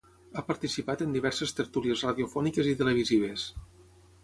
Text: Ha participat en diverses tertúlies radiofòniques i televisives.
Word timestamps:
Ha 0.39 0.43
participat 0.45 1.03
en 1.05 1.13
diverses 1.17 1.53
tertúlies 1.59 2.03
radiofòniques 2.07 2.73
i 2.73 2.77
televisives. 2.83 3.49